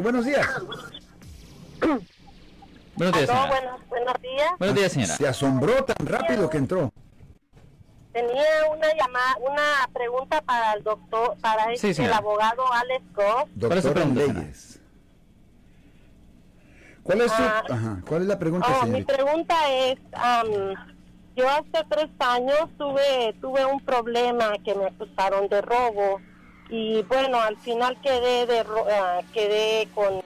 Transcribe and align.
buenos 0.00 0.24
días. 0.24 0.46
buenos 2.96 3.14
días, 3.14 3.26
señora. 3.28 3.46
Buenos, 3.48 3.88
buenos 3.88 4.14
días. 4.22 4.50
Buenos 4.58 4.76
días, 4.76 4.92
señora. 4.92 5.14
Se 5.16 5.28
asombró 5.28 5.84
tan 5.84 6.06
rápido 6.06 6.50
que 6.50 6.58
entró. 6.58 6.92
Tenía 8.12 8.44
una 8.70 8.88
llamada, 8.94 9.36
una 9.40 9.88
pregunta 9.92 10.40
para 10.42 10.72
el 10.72 10.82
doctor, 10.82 11.36
para 11.40 11.76
Sí, 11.76 11.90
este, 11.90 12.04
el 12.04 12.12
abogado 12.12 12.62
Alex 12.72 13.04
Goff. 13.14 13.48
¿Cuál 13.58 13.78
es 13.78 13.82
su 13.84 13.88
Doctora 13.88 13.92
pregunta, 13.94 14.20
señora? 14.22 14.40
Leyes. 14.40 14.80
¿Cuál 17.02 17.20
es, 17.22 17.32
su, 17.32 17.42
Ah. 17.42 17.64
ajá, 17.70 18.02
¿Cuál 18.06 18.22
es 18.22 18.28
la 18.28 18.38
pregunta, 18.38 18.66
Oh, 18.82 18.86
mi 18.86 19.02
pregunta 19.04 19.54
es, 19.72 19.98
am, 20.12 20.48
yo 21.36 21.48
hace 21.48 21.86
tres 21.88 22.08
años 22.18 22.68
tuve 22.76 23.32
tuve 23.40 23.64
un 23.64 23.80
problema 23.80 24.52
que 24.64 24.74
me 24.74 24.86
acusaron 24.86 25.48
de 25.48 25.62
robo 25.62 26.20
y 26.70 27.02
bueno, 27.02 27.40
al 27.40 27.56
final 27.56 28.00
quedé 28.00 28.46
de 28.46 28.64
ah, 28.92 29.20
quedé 29.32 29.88
con 29.94 30.22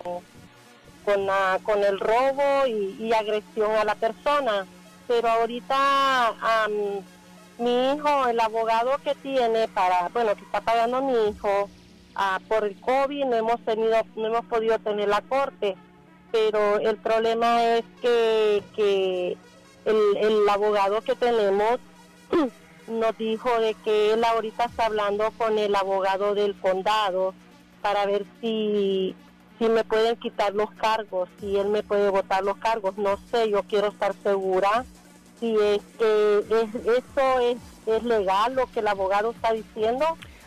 con, 1.05 1.29
ah, 1.29 1.59
con 1.63 1.83
el 1.85 2.01
robo 2.01 2.67
y, 2.67 3.13
agresión 3.13 3.73
a 3.73 3.85
la 3.85 3.95
persona, 3.95 4.67
pero 5.07 5.29
ahorita 5.29 6.29
am, 6.29 6.73
mi 7.59 7.93
hijo, 7.93 8.27
el 8.27 8.41
abogado 8.41 8.99
que 9.05 9.15
tiene 9.17 9.69
para, 9.69 10.09
bueno, 10.09 10.35
que 10.35 10.43
está 10.43 10.61
pagando 10.61 11.03
mi 11.03 11.29
hijo 11.29 11.69
ah, 12.15 12.41
por 12.49 12.65
el 12.65 12.81
COVID, 12.81 13.27
no 13.27 13.37
hemos 13.37 13.61
tenido, 13.65 13.97
no 14.17 14.27
hemos 14.27 14.45
podido 14.47 14.79
tener 14.79 15.09
la 15.09 15.21
corte. 15.23 15.77
Pero 16.33 16.81
el 16.81 16.97
problema 16.97 17.77
es 17.77 17.85
que, 18.03 18.63
que 18.75 19.37
el, 19.85 20.17
el 20.17 20.49
abogado 20.49 21.01
que 21.03 21.15
tenemos 21.15 21.79
nos 22.89 23.17
dijo 23.19 23.49
de 23.61 23.75
que 23.85 24.13
él 24.15 24.25
ahorita 24.25 24.65
está 24.65 24.87
hablando 24.87 25.31
con 25.39 25.59
el 25.59 25.75
abogado 25.75 26.35
del 26.35 26.55
condado 26.61 27.35
para 27.83 28.07
ver 28.07 28.25
si, 28.41 29.15
si 29.59 29.69
me 29.69 29.85
pueden 29.85 30.17
quitar 30.17 30.55
los 30.55 30.71
cargos, 30.73 31.29
si 31.41 31.57
él 31.57 31.69
me 31.69 31.83
puede 31.83 32.09
votar 32.11 32.43
los 32.45 32.57
cargos. 32.59 32.97
No 32.99 33.19
sé, 33.31 33.51
yo 33.51 33.63
quiero 33.65 33.89
estar 33.89 34.15
segura 34.23 34.85
si 35.41 35.57
es 35.59 35.83
que 35.99 36.39
es, 36.39 36.75
eso 36.75 37.41
es, 37.41 37.57
es 37.87 38.03
legal 38.05 38.55
lo 38.55 38.67
que 38.67 38.81
el 38.81 38.89
abogado 38.89 39.33
está 39.33 39.53
diciendo. 39.53 40.07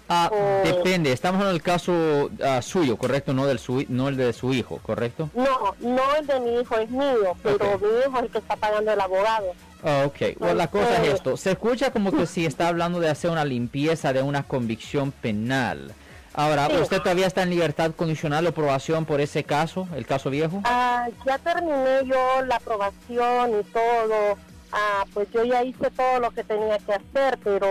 Ah, 0.09 0.29
o- 0.31 0.65
depende, 0.65 1.11
estamos 1.11 1.41
en 1.43 1.49
el 1.49 1.61
caso 1.61 2.29
ah, 2.41 2.61
suyo, 2.61 2.95
¿correcto? 2.97 3.33
No 3.33 3.45
del 3.45 3.59
su, 3.59 3.83
no 3.89 4.07
el 4.07 4.15
de 4.15 4.31
su 4.31 4.53
hijo, 4.53 4.79
¿correcto? 4.81 5.29
No, 5.35 5.75
no 5.81 6.15
el 6.15 6.25
de 6.25 6.39
mi 6.39 6.61
hijo 6.61 6.75
es 6.77 6.89
mío, 6.89 7.35
pero 7.43 7.77
mi 7.79 7.87
hijo 7.99 8.17
es 8.17 8.23
el 8.23 8.29
que 8.31 8.37
está 8.37 8.55
pagando 8.55 8.93
el 8.93 9.01
abogado. 9.01 9.47
Ah, 9.83 10.03
ok, 10.07 10.37
bueno, 10.39 10.55
la 10.55 10.67
cosa 10.67 11.01
es 11.03 11.09
Eh. 11.09 11.11
esto. 11.13 11.37
Se 11.37 11.51
escucha 11.51 11.91
como 11.91 12.11
que 12.11 12.25
si 12.25 12.45
está 12.45 12.67
hablando 12.67 12.99
de 12.99 13.09
hacer 13.09 13.29
una 13.31 13.45
limpieza 13.45 14.11
de 14.13 14.21
una 14.21 14.43
convicción 14.43 15.11
penal. 15.11 15.93
Ahora, 16.33 16.67
Sí. 16.67 16.75
¿usted 16.81 16.99
todavía 17.01 17.25
está 17.27 17.43
en 17.43 17.49
libertad 17.49 17.91
condicional 17.95 18.45
o 18.45 18.49
aprobación 18.49 19.05
por 19.05 19.21
ese 19.21 19.43
caso, 19.43 19.87
el 19.95 20.05
caso 20.05 20.29
viejo? 20.29 20.61
Ah, 20.65 21.07
ya 21.25 21.37
terminé 21.39 22.05
yo 22.05 22.41
la 22.45 22.57
aprobación 22.57 23.59
y 23.59 23.63
todo. 23.71 24.37
Ah, 24.71 25.05
pues 25.13 25.27
yo 25.33 25.43
ya 25.45 25.63
hice 25.63 25.89
todo 25.91 26.19
lo 26.19 26.29
que 26.31 26.43
tenía 26.43 26.77
que 26.79 26.93
hacer, 26.93 27.39
pero 27.43 27.67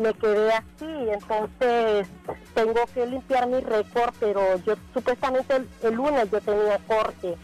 me 0.00 0.14
quedé 0.14 0.52
así. 0.52 1.10
Entonces 1.12 2.06
tengo 2.54 2.80
que 2.94 3.04
limpiar 3.06 3.46
mi 3.48 3.60
récord, 3.60 4.14
pero 4.20 4.56
yo 4.64 4.76
supuestamente 4.94 5.56
el, 5.56 5.68
el 5.82 5.94
lunes 5.94 6.30
yo 6.30 6.40
tenía 6.40 6.78
corte. 6.86 7.34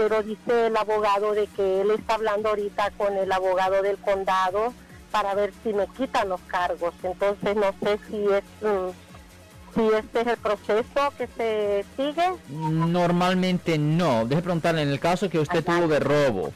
Pero 0.00 0.22
dice 0.22 0.68
el 0.68 0.76
abogado 0.78 1.34
de 1.34 1.46
que 1.48 1.82
él 1.82 1.90
está 1.90 2.14
hablando 2.14 2.48
ahorita 2.48 2.90
con 2.92 3.14
el 3.18 3.30
abogado 3.30 3.82
del 3.82 3.98
condado 3.98 4.72
para 5.10 5.34
ver 5.34 5.52
si 5.62 5.74
me 5.74 5.86
quitan 5.88 6.30
los 6.30 6.40
cargos. 6.46 6.94
Entonces 7.02 7.54
no 7.54 7.74
sé 7.82 7.98
si 8.08 8.16
es 8.28 8.42
mm, 8.62 9.74
si 9.74 9.88
este 9.94 10.20
es 10.22 10.26
el 10.28 10.36
proceso 10.38 11.12
que 11.18 11.26
se 11.36 11.84
sigue. 11.98 12.30
Normalmente 12.48 13.76
no. 13.76 14.24
Deje 14.24 14.40
preguntarle, 14.40 14.80
en 14.80 14.88
el 14.88 14.98
caso 15.00 15.28
que 15.28 15.38
usted 15.38 15.62
Ajá. 15.68 15.76
tuvo 15.80 15.88
de 15.88 16.00
robo, 16.00 16.50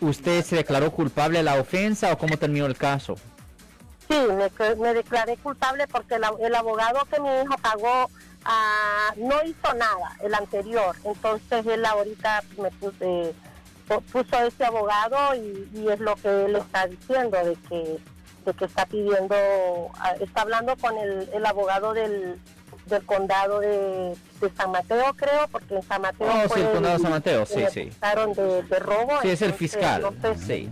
¿usted 0.00 0.42
se 0.42 0.56
declaró 0.56 0.90
culpable 0.90 1.40
de 1.40 1.44
la 1.44 1.60
ofensa 1.60 2.10
o 2.14 2.16
cómo 2.16 2.38
terminó 2.38 2.64
el 2.64 2.78
caso? 2.78 3.16
Sí, 4.08 4.16
me, 4.78 4.94
declaré 4.94 5.36
culpable 5.36 5.86
porque 5.88 6.18
la- 6.18 6.32
el 6.40 6.54
abogado 6.54 7.00
que 7.12 7.20
mi 7.20 7.28
hijo 7.28 7.56
pagó 7.60 8.08
ah, 8.46 9.12
no 9.16 9.42
hizo 9.44 9.74
nada, 9.74 10.16
el 10.22 10.34
anterior. 10.34 10.96
Entonces 11.04 11.66
él 11.66 11.84
ahorita 11.84 12.42
me 12.58 12.70
puse, 12.72 13.34
pu- 13.88 14.02
puso 14.12 14.38
ese 14.42 14.64
abogado 14.64 15.34
y, 15.34 15.68
y 15.74 15.88
es 15.88 16.00
lo 16.00 16.14
que 16.16 16.44
él 16.46 16.56
está 16.56 16.86
diciendo, 16.86 17.36
de 17.44 17.56
que, 17.68 17.98
de 18.44 18.54
que 18.54 18.64
está 18.64 18.86
pidiendo, 18.86 19.34
ah, 19.98 20.14
está 20.20 20.42
hablando 20.42 20.76
con 20.76 20.96
el, 20.98 21.28
el 21.32 21.46
abogado 21.46 21.92
del, 21.92 22.40
del 22.86 23.04
condado 23.04 23.60
de, 23.60 24.16
de 24.40 24.50
San 24.56 24.70
Mateo, 24.70 25.12
creo, 25.14 25.48
porque 25.50 25.74
en 25.76 25.82
San 25.82 26.02
Mateo... 26.02 26.28
Oh, 26.28 26.42
sí, 26.42 26.48
fue 26.48 26.60
el 26.62 26.70
condado 26.70 26.96
de 26.96 27.02
San 27.02 27.10
Mateo, 27.10 27.46
sí, 27.46 27.64
sí. 27.72 27.90
De, 28.36 28.62
de 28.62 28.78
robo. 28.78 29.20
Sí, 29.22 29.30
es 29.30 29.42
el 29.42 29.52
fiscal. 29.54 30.02
no 30.02 30.12
sé 30.22 30.38
si- 30.38 30.44
Sí. 30.46 30.70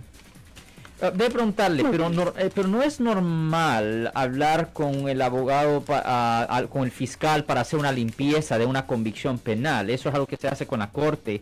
Ah, 1.01 1.11
Debe 1.11 1.29
preguntarle, 1.31 1.83
pero 1.91 2.09
no, 2.09 2.33
eh, 2.37 2.49
pero 2.55 2.67
no 2.69 2.81
es 2.81 2.99
normal 3.01 4.11
hablar 4.15 4.71
con 4.71 5.09
el 5.09 5.21
abogado, 5.21 5.81
pa- 5.81 6.01
ah, 6.05 6.63
con 6.69 6.83
el 6.83 6.91
fiscal 6.91 7.43
para 7.43 7.61
hacer 7.61 7.77
una 7.79 7.91
limpieza 7.91 8.57
de 8.57 8.65
una 8.65 8.85
convicción 8.87 9.37
penal. 9.37 9.89
Eso 9.89 10.07
es 10.09 10.15
algo 10.15 10.25
que 10.27 10.37
se 10.37 10.47
hace 10.47 10.65
con 10.65 10.79
la 10.79 10.89
corte. 10.91 11.41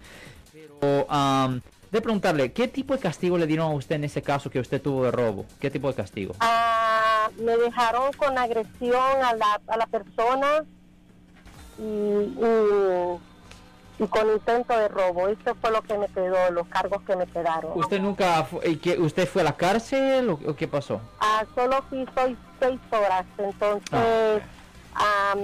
Pero 0.52 1.06
am, 1.08 1.62
debe 1.92 2.02
preguntarle, 2.02 2.52
¿qué 2.52 2.68
tipo 2.68 2.96
de 2.96 3.00
castigo 3.00 3.38
le 3.38 3.46
dieron 3.46 3.72
a 3.72 3.75
usted 3.75 3.96
en 3.97 4.06
ese 4.06 4.24
caso 4.24 4.50
que 4.50 4.59
usted 4.59 4.81
tuvo 4.81 5.03
de 5.06 5.12
robo? 5.12 5.46
¿Qué 5.59 5.69
tipo 5.69 5.88
de 5.88 5.94
castigo? 5.94 6.34
Ah, 6.40 7.30
me 7.40 7.56
dejaron 7.56 8.12
con 8.13 8.36
agresión 8.38 8.96
a 9.24 9.34
la, 9.36 9.62
a 9.68 9.78
la 9.78 9.86
persona 9.86 10.66
y, 11.78 11.84
y, 11.84 13.18
y 14.03 14.08
con 14.08 14.30
intento 14.30 14.78
de 14.78 14.88
robo. 14.88 15.28
Eso 15.28 15.56
fue 15.62 15.72
lo 15.72 15.81
que 15.81 15.97
me 15.97 16.08
quedó, 16.08 16.52
los 16.52 16.68
cargos 16.68 17.02
que 17.03 17.16
me 17.16 17.25
quedaron. 17.28 17.72
¿Usted 17.75 18.00
nunca, 18.00 18.46
que 18.81 19.00
¿usted 19.00 19.28
fue 19.28 19.41
a 19.41 19.46
la 19.46 19.56
cárcel 19.56 20.30
o, 20.30 20.56
qué 20.56 20.68
pasó? 20.68 21.00
Ah, 21.19 21.46
solo 21.56 21.84
fui 21.90 22.06
soy 22.16 22.38
seis 22.59 22.80
horas, 22.92 23.25
entonces, 23.38 24.44
am, 24.94 25.40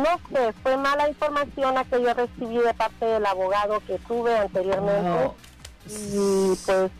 no 0.00 0.20
sé, 0.30 0.52
fue 0.62 0.76
mala 0.76 1.08
información 1.08 1.74
la 1.74 1.84
que 1.84 2.02
yo 2.02 2.12
recibí 2.14 2.58
de 2.58 2.74
parte 2.74 3.04
del 3.04 3.26
abogado 3.26 3.80
que 3.86 3.98
tuve 4.00 4.36
anteriormente. 4.36 5.02
No. 5.02 5.34
Y 5.88 6.56
pues, 6.66 6.90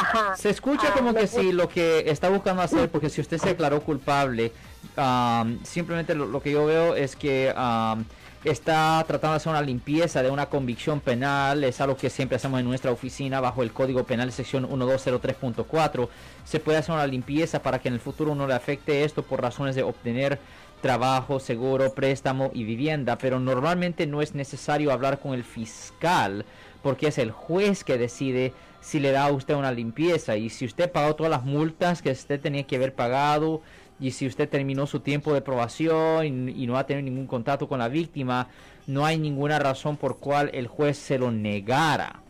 ajá. 0.00 0.36
Se 0.36 0.50
escucha 0.50 0.88
Ah, 0.88 0.94
como 0.96 1.14
que 1.14 1.26
si 1.26 1.52
lo 1.52 1.68
que 1.68 2.10
está 2.10 2.28
buscando 2.28 2.62
hacer, 2.62 2.90
porque 2.90 3.10
si 3.10 3.20
usted 3.20 3.38
se 3.38 3.48
declaró 3.50 3.80
culpable, 3.80 4.52
am, 4.96 5.62
simplemente 5.64 6.14
lo, 6.14 6.26
lo 6.26 6.42
que 6.42 6.50
yo 6.52 6.66
veo 6.66 6.94
es 6.96 7.16
que 7.16 7.52
am, 7.56 8.04
está 8.44 9.04
tratando 9.06 9.32
de 9.32 9.36
hacer 9.36 9.50
una 9.50 9.60
limpieza 9.62 10.22
de 10.22 10.30
una 10.30 10.46
convicción 10.46 11.00
penal, 11.00 11.62
es 11.62 11.80
algo 11.80 11.96
que 11.96 12.08
siempre 12.08 12.36
hacemos 12.36 12.58
en 12.60 12.66
nuestra 12.66 12.90
oficina 12.90 13.38
bajo 13.40 13.62
el 13.62 13.72
Código 13.72 14.04
Penal 14.04 14.32
sección 14.32 14.66
1203.4. 14.68 16.08
Se 16.44 16.58
puede 16.60 16.78
hacer 16.78 16.94
una 16.94 17.06
limpieza 17.06 17.60
para 17.62 17.78
que 17.78 17.88
en 17.88 17.94
el 17.94 18.00
futuro 18.00 18.34
no 18.34 18.46
le 18.46 18.54
afecte 18.54 19.04
esto 19.04 19.22
por 19.22 19.42
razones 19.42 19.74
de 19.74 19.82
obtener 19.82 20.38
trabajo, 20.80 21.38
seguro, 21.40 21.92
préstamo 21.92 22.50
y 22.54 22.64
vivienda, 22.64 23.18
pero 23.18 23.38
normalmente 23.38 24.06
no 24.06 24.22
es 24.22 24.34
necesario 24.34 24.90
hablar 24.92 25.18
con 25.18 25.34
el 25.34 25.44
fiscal 25.44 26.46
porque 26.82 27.08
es 27.08 27.18
el 27.18 27.30
juez 27.30 27.84
que 27.84 27.98
decide 27.98 28.52
si 28.80 29.00
le 29.00 29.12
da 29.12 29.26
a 29.26 29.32
usted 29.32 29.54
una 29.54 29.72
limpieza 29.72 30.36
y 30.36 30.50
si 30.50 30.64
usted 30.64 30.90
pagó 30.90 31.14
todas 31.14 31.30
las 31.30 31.44
multas 31.44 32.02
que 32.02 32.10
usted 32.10 32.40
tenía 32.40 32.64
que 32.64 32.76
haber 32.76 32.94
pagado 32.94 33.60
y 33.98 34.12
si 34.12 34.26
usted 34.26 34.48
terminó 34.48 34.86
su 34.86 35.00
tiempo 35.00 35.34
de 35.34 35.42
probación 35.42 36.24
y, 36.24 36.62
y 36.62 36.66
no 36.66 36.78
ha 36.78 36.86
tenido 36.86 37.04
ningún 37.04 37.26
contacto 37.26 37.68
con 37.68 37.78
la 37.78 37.88
víctima, 37.88 38.48
no 38.86 39.04
hay 39.04 39.18
ninguna 39.18 39.58
razón 39.58 39.96
por 39.96 40.18
cual 40.18 40.50
el 40.54 40.66
juez 40.66 40.96
se 40.96 41.18
lo 41.18 41.30
negara. 41.30 42.22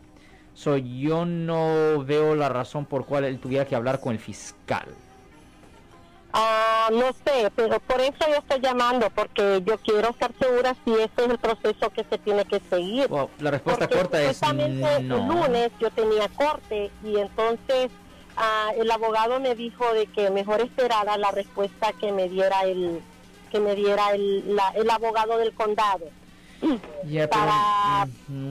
So, 0.53 0.77
yo 0.77 1.25
no 1.25 2.03
veo 2.03 2.35
la 2.35 2.49
razón 2.49 2.85
por 2.85 3.05
cual 3.05 3.23
él 3.23 3.39
tuviera 3.39 3.65
que 3.65 3.75
hablar 3.75 4.01
con 4.01 4.13
el 4.13 4.19
fiscal. 4.19 4.87
No 6.89 7.11
sé, 7.25 7.51
pero 7.55 7.79
por 7.79 8.01
eso 8.01 8.15
yo 8.27 8.35
estoy 8.37 8.59
llamando, 8.61 9.09
porque 9.11 9.61
yo 9.65 9.77
quiero 9.79 10.09
estar 10.09 10.31
segura 10.39 10.75
si 10.83 10.93
ese 10.93 11.11
es 11.17 11.29
el 11.29 11.37
proceso 11.37 11.89
que 11.91 12.03
se 12.03 12.17
tiene 12.17 12.45
que 12.45 12.59
seguir. 12.69 13.09
La 13.39 13.51
respuesta 13.51 13.87
Porque 13.87 13.97
corta 13.97 14.21
es 14.21 14.37
supuestamente 14.37 14.95
el 14.97 15.07
no. 15.07 15.17
lunes 15.33 15.71
yo 15.79 15.89
tenía 15.91 16.27
corte 16.29 16.89
y 17.03 17.17
entonces 17.17 17.91
ah, 18.37 18.71
el 18.77 18.89
abogado 18.89 19.39
me 19.39 19.55
dijo 19.55 19.93
de 19.93 20.07
que 20.07 20.29
mejor 20.31 20.61
esperara 20.61 21.17
la 21.17 21.31
respuesta 21.31 21.91
que 21.93 22.11
me 22.11 22.27
diera 22.29 22.61
el 22.63 23.01
que 23.51 23.59
me 23.59 23.75
diera 23.75 24.11
el, 24.13 24.55
la- 24.55 24.71
el 24.75 24.89
abogado 24.89 25.37
del 25.37 25.53
condado. 25.53 26.05
Pero- 26.61 27.29
para 27.29 28.07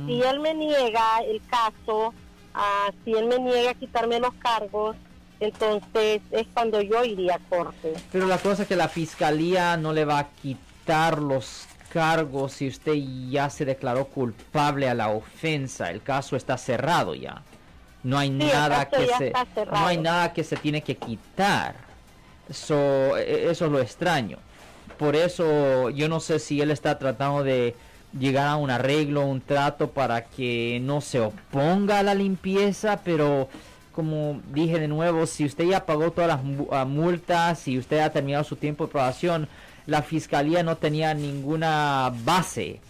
si 0.07 0.23
él 0.23 0.41
me 0.41 0.53
niega 0.55 1.21
el 1.27 1.41
caso, 1.47 2.13
ah, 2.55 2.91
si 3.05 3.13
él 3.15 3.27
me 3.27 3.39
niega 3.39 3.71
a 3.71 3.75
quitarme 3.75 4.21
los 4.21 4.35
cargos, 4.35 4.97
entonces 5.41 6.21
es 6.31 6.47
cuando 6.53 6.81
yo 6.81 7.05
iría 7.05 7.37
a 7.37 7.39
corte. 7.39 7.95
Pero 8.13 8.27
la 8.27 8.39
cosa 8.39 8.63
es 8.63 8.69
que 8.69 8.77
la 8.77 8.89
fiscalía 8.89 9.77
no 9.77 9.93
le 9.93 10.05
va 10.05 10.19
a 10.19 10.29
quitar 10.29 11.19
los 11.19 11.67
cargos 11.93 12.53
si 12.53 12.69
usted 12.69 12.95
ya 13.29 13.51
se 13.51 13.65
declaró 13.65 14.07
culpable 14.07 14.89
a 14.89 14.95
la 14.95 15.09
ofensa. 15.09 15.91
El 15.91 16.03
caso 16.03 16.37
está 16.37 16.57
cerrado 16.57 17.15
ya. 17.15 17.43
No 18.03 18.19
hay 18.19 18.31
nada 18.31 18.89
que 18.89 19.07
se 19.19 19.33
no 19.71 19.87
hay 19.87 19.99
nada 19.99 20.33
que 20.33 20.45
se 20.45 20.57
tiene 20.57 20.83
que 20.83 20.97
quitar. 20.97 21.75
So, 22.51 23.17
e- 23.17 23.51
eso 23.51 23.67
es 23.67 23.73
lo 23.73 23.81
extraño. 23.81 24.39
Por 24.99 25.17
eso 25.17 25.91
yo 25.91 26.09
no 26.09 26.21
sé 26.21 26.39
si 26.39 26.61
él 26.61 26.71
está 26.71 26.99
tratando 26.99 27.43
de 27.43 27.75
llegar 28.19 28.49
a 28.49 28.57
un 28.57 28.71
arreglo, 28.71 29.25
un 29.25 29.41
trato 29.41 29.91
para 29.91 30.25
que 30.25 30.79
no 30.83 31.01
se 31.01 31.21
oponga 31.21 31.99
a 32.01 32.03
la 32.03 32.15
limpieza, 32.15 33.01
pero 33.05 33.49
como 33.93 34.41
dije 34.53 34.79
de 34.79 34.89
nuevo, 34.89 35.27
si 35.27 35.45
usted 35.45 35.65
ya 35.65 35.87
pagó 35.87 36.11
todas 36.13 36.29
las 36.29 36.41
ah, 36.71 36.85
multas, 36.85 37.59
si 37.59 37.79
usted 37.79 37.99
ha 37.99 38.11
terminado 38.11 38.45
su 38.45 38.57
tiempo 38.57 38.85
de 38.85 38.91
aprobación, 38.91 39.49
la 39.87 40.03
fiscalía 40.03 40.63
no 40.63 40.77
tenía 40.77 41.15
ninguna 41.15 42.13
base 42.25 42.81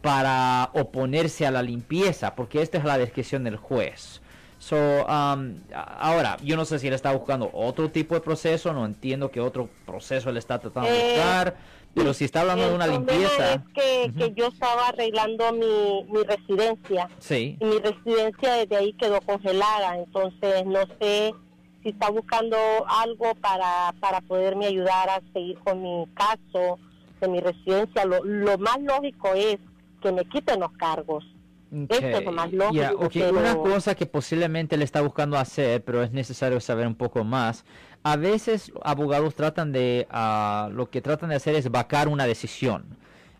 para 0.00 0.70
oponerse 0.72 1.46
a 1.46 1.50
la 1.50 1.62
limpieza, 1.62 2.34
porque 2.34 2.62
esta 2.62 2.78
es 2.78 2.84
la 2.84 2.96
descripción 2.96 3.44
del 3.44 3.56
juez. 3.56 4.20
So, 4.58 4.76
um, 5.06 5.56
ahora, 5.74 6.38
yo 6.42 6.56
no 6.56 6.64
sé 6.64 6.78
si 6.78 6.88
él 6.88 6.94
está 6.94 7.12
buscando 7.12 7.50
otro 7.52 7.90
tipo 7.90 8.14
de 8.14 8.20
proceso, 8.20 8.72
no 8.72 8.86
entiendo 8.86 9.30
qué 9.30 9.40
otro 9.40 9.68
proceso 9.84 10.30
él 10.30 10.38
está 10.38 10.58
tratando 10.58 10.88
de 10.88 10.98
Eh, 10.98 11.14
buscar, 11.14 11.56
pero 11.96 12.12
si 12.12 12.26
está 12.26 12.42
hablando 12.42 12.68
de 12.68 12.74
una 12.74 12.86
limpieza, 12.86 13.54
Es 13.54 13.60
que, 13.74 14.12
que 14.18 14.34
yo 14.34 14.48
estaba 14.48 14.88
arreglando 14.88 15.50
mi, 15.52 16.04
mi 16.12 16.22
residencia. 16.24 17.08
Sí, 17.18 17.56
y 17.58 17.64
mi 17.64 17.78
residencia 17.78 18.52
desde 18.52 18.76
ahí 18.76 18.92
quedó 18.92 19.20
congelada, 19.22 19.96
entonces 19.96 20.66
no 20.66 20.80
sé 21.00 21.34
si 21.82 21.88
está 21.88 22.10
buscando 22.10 22.56
algo 22.86 23.34
para, 23.36 23.94
para 23.98 24.20
poderme 24.20 24.66
ayudar 24.66 25.08
a 25.08 25.22
seguir 25.32 25.58
con 25.60 25.82
mi 25.82 26.06
caso 26.14 26.78
de 27.20 27.28
mi 27.28 27.40
residencia. 27.40 28.04
Lo, 28.04 28.22
lo 28.22 28.58
más 28.58 28.78
lógico 28.82 29.32
es 29.34 29.56
que 30.02 30.12
me 30.12 30.26
quiten 30.26 30.60
los 30.60 30.72
cargos. 30.72 31.24
Esto 31.88 32.06
es 32.06 32.24
lo 32.24 32.32
más 32.32 32.46
Okay, 32.46 32.58
lógico, 32.58 32.74
yeah, 32.74 32.92
ok, 32.92 33.12
pero- 33.12 33.38
Una 33.38 33.54
cosa 33.56 33.94
que 33.94 34.06
posiblemente 34.06 34.76
le 34.76 34.84
está 34.84 35.00
buscando 35.02 35.36
hacer, 35.36 35.82
pero 35.84 36.02
es 36.02 36.12
necesario 36.12 36.60
saber 36.60 36.86
un 36.86 36.94
poco 36.94 37.24
más. 37.24 37.64
A 38.02 38.16
veces 38.16 38.72
abogados 38.82 39.34
tratan 39.34 39.72
de, 39.72 40.06
ah, 40.10 40.68
lo 40.72 40.90
que 40.90 41.00
tratan 41.02 41.30
de 41.30 41.36
hacer 41.36 41.54
es 41.54 41.70
vacar 41.70 42.08
una 42.08 42.24
decisión. 42.26 42.96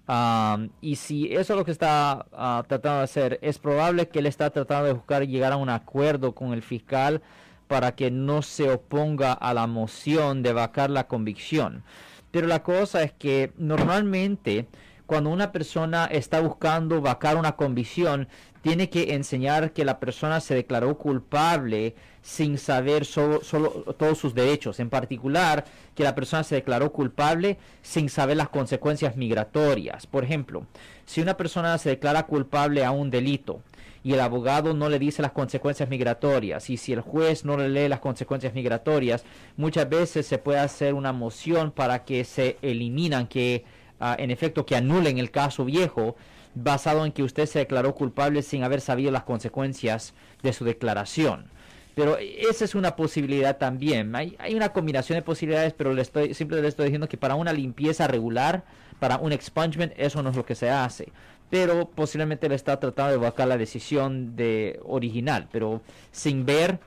Am, 0.08 0.70
y 0.80 0.96
si 0.96 1.32
eso 1.32 1.52
es 1.54 1.58
lo 1.58 1.64
que 1.64 1.72
está 1.72 2.26
ah, 2.32 2.64
tratando 2.68 2.98
de 2.98 3.04
hacer, 3.04 3.38
es 3.42 3.58
probable 3.58 4.08
que 4.08 4.20
él 4.20 4.26
está 4.26 4.50
tratando 4.50 4.86
de 4.86 4.92
buscar 4.92 5.26
llegar 5.26 5.52
a 5.52 5.56
un 5.56 5.68
acuerdo 5.68 6.32
con 6.32 6.52
el 6.52 6.62
fiscal 6.62 7.22
para 7.66 7.96
que 7.96 8.12
no 8.12 8.42
se 8.42 8.70
oponga 8.70 9.32
a 9.32 9.52
la 9.52 9.66
moción 9.66 10.42
de 10.44 10.52
vacar 10.52 10.90
la 10.90 11.08
convicción. 11.08 11.82
Pero 12.30 12.46
la 12.46 12.62
cosa 12.62 13.02
es 13.02 13.12
que 13.12 13.52
normalmente 13.56 14.66
cuando 15.06 15.30
una 15.30 15.52
persona 15.52 16.06
está 16.06 16.40
buscando 16.40 17.00
vacar 17.00 17.36
una 17.36 17.52
convicción, 17.52 18.28
tiene 18.62 18.90
que 18.90 19.14
enseñar 19.14 19.72
que 19.72 19.84
la 19.84 20.00
persona 20.00 20.40
se 20.40 20.56
declaró 20.56 20.98
culpable 20.98 21.94
sin 22.20 22.58
saber 22.58 23.06
todos 23.06 24.18
sus 24.18 24.34
derechos. 24.34 24.80
En 24.80 24.90
particular, 24.90 25.64
que 25.94 26.02
la 26.02 26.16
persona 26.16 26.42
se 26.42 26.56
declaró 26.56 26.90
culpable 26.90 27.58
sin 27.82 28.08
saber 28.08 28.36
las 28.36 28.48
consecuencias 28.48 29.16
migratorias. 29.16 30.08
Por 30.08 30.24
ejemplo, 30.24 30.66
si 31.04 31.20
una 31.20 31.36
persona 31.36 31.78
se 31.78 31.90
declara 31.90 32.26
culpable 32.26 32.84
a 32.84 32.90
un 32.90 33.10
delito 33.10 33.60
y 34.02 34.14
el 34.14 34.20
abogado 34.20 34.74
no 34.74 34.88
le 34.88 34.98
dice 34.98 35.22
las 35.22 35.32
consecuencias 35.32 35.88
migratorias 35.88 36.68
y 36.68 36.76
si 36.76 36.92
el 36.92 37.00
juez 37.00 37.44
no 37.44 37.56
le 37.56 37.68
lee 37.68 37.88
las 37.88 38.00
consecuencias 38.00 38.54
migratorias, 38.54 39.24
muchas 39.56 39.88
veces 39.88 40.26
se 40.26 40.38
puede 40.38 40.58
hacer 40.58 40.94
una 40.94 41.12
moción 41.12 41.70
para 41.70 42.04
que 42.04 42.24
se 42.24 42.56
eliminan, 42.62 43.28
que 43.28 43.64
ah, 44.00 44.16
en 44.18 44.30
efecto 44.30 44.66
que 44.66 44.76
anulen 44.76 45.18
el 45.18 45.30
caso 45.30 45.64
viejo 45.64 46.16
basado 46.54 47.04
en 47.04 47.12
que 47.12 47.22
usted 47.22 47.46
se 47.46 47.58
declaró 47.60 47.94
culpable 47.94 48.42
sin 48.42 48.64
haber 48.64 48.80
sabido 48.80 49.10
las 49.10 49.24
consecuencias 49.24 50.14
de 50.42 50.52
su 50.52 50.64
declaración. 50.64 51.50
Pero 51.94 52.18
esa 52.18 52.64
es 52.64 52.74
una 52.74 52.94
posibilidad 52.94 53.56
también. 53.56 54.14
Hay, 54.14 54.36
hay 54.38 54.54
una 54.54 54.70
combinación 54.70 55.16
de 55.16 55.22
posibilidades, 55.22 55.72
pero 55.72 55.94
le 55.94 56.02
estoy, 56.02 56.34
siempre 56.34 56.60
le 56.60 56.68
estoy 56.68 56.86
diciendo 56.86 57.08
que 57.08 57.16
para 57.16 57.36
una 57.36 57.52
limpieza 57.52 58.06
regular, 58.06 58.64
para 58.98 59.18
un 59.18 59.32
expungement, 59.32 59.92
eso 59.96 60.22
no 60.22 60.30
es 60.30 60.36
lo 60.36 60.44
que 60.44 60.54
se 60.54 60.68
hace. 60.68 61.10
Pero 61.48 61.88
posiblemente 61.88 62.48
le 62.48 62.54
está 62.54 62.78
tratando 62.80 63.12
de 63.12 63.18
vacar 63.18 63.48
la 63.48 63.56
decisión 63.56 64.36
de 64.36 64.78
original, 64.84 65.48
pero 65.50 65.80
sin 66.10 66.44
ver 66.44 66.80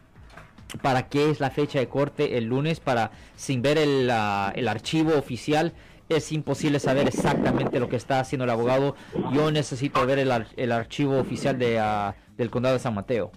para 0.82 1.10
qué 1.10 1.32
es 1.32 1.40
la 1.40 1.50
fecha 1.50 1.80
de 1.80 1.88
corte 1.88 2.38
el 2.38 2.46
lunes, 2.46 2.80
para 2.80 3.12
sin 3.36 3.62
ver 3.62 3.78
el, 3.78 4.12
el 4.54 4.68
archivo 4.68 5.18
oficial, 5.18 5.74
es 6.10 6.32
imposible 6.32 6.80
saber 6.80 7.08
exactamente 7.08 7.80
lo 7.80 7.88
que 7.90 7.96
está 7.96 8.20
haciendo 8.20 8.44
el 8.46 8.50
abogado. 8.50 8.96
Yo 9.32 9.52
necesito 9.52 10.06
ver 10.06 10.20
el, 10.20 10.32
ar- 10.32 10.48
el 10.58 10.72
archivo 10.72 11.18
oficial 11.20 11.58
de, 11.58 11.80
ah, 11.80 12.16
del 12.38 12.50
condado 12.50 12.74
de 12.76 12.80
San 12.80 12.94
Mateo. 12.96 13.32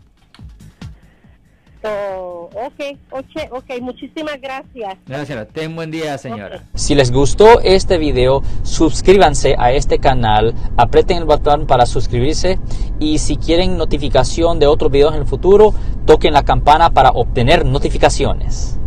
Oh, 1.85 2.49
ok, 2.55 2.97
ok, 3.11 3.51
ok, 3.51 3.81
muchísimas 3.81 4.41
gracias. 4.41 4.95
Gracias. 5.05 5.49
Ten 5.49 5.75
buen 5.75 5.91
día, 5.91 6.17
señora. 6.17 6.59
Ok. 6.59 6.63
Si 6.75 6.95
les 6.95 7.11
gustó 7.11 7.61
este 7.61 7.99
video, 7.99 8.43
suscríbanse 8.63 9.57
a 9.59 9.73
este 9.73 9.99
canal, 9.99 10.55
aprieten 10.77 11.17
el 11.19 11.25
botón 11.25 11.67
para 11.67 11.85
suscribirse 11.87 12.61
y 13.01 13.19
si 13.19 13.37
quieren 13.37 13.77
notificación 13.77 14.61
de 14.61 14.69
otros 14.69 14.93
videos 14.93 15.15
en 15.15 15.23
el 15.23 15.27
futuro, 15.27 15.75
toquen 16.07 16.35
la 16.35 16.45
campana 16.45 16.91
para 16.91 17.11
obtener 17.11 17.67
notificaciones. 17.67 18.79